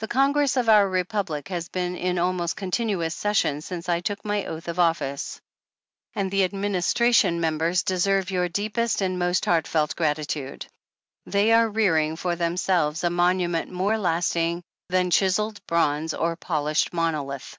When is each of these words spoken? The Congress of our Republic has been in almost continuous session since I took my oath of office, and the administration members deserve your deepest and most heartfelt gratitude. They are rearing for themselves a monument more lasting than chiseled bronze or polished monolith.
The 0.00 0.06
Congress 0.08 0.58
of 0.58 0.68
our 0.68 0.86
Republic 0.86 1.48
has 1.48 1.70
been 1.70 1.96
in 1.96 2.18
almost 2.18 2.56
continuous 2.56 3.14
session 3.14 3.62
since 3.62 3.88
I 3.88 4.00
took 4.00 4.22
my 4.22 4.44
oath 4.44 4.68
of 4.68 4.78
office, 4.78 5.40
and 6.14 6.30
the 6.30 6.44
administration 6.44 7.40
members 7.40 7.82
deserve 7.82 8.30
your 8.30 8.50
deepest 8.50 9.00
and 9.00 9.18
most 9.18 9.46
heartfelt 9.46 9.96
gratitude. 9.96 10.66
They 11.24 11.52
are 11.52 11.70
rearing 11.70 12.16
for 12.16 12.36
themselves 12.36 13.02
a 13.02 13.08
monument 13.08 13.72
more 13.72 13.96
lasting 13.96 14.62
than 14.90 15.10
chiseled 15.10 15.66
bronze 15.66 16.12
or 16.12 16.36
polished 16.36 16.92
monolith. 16.92 17.58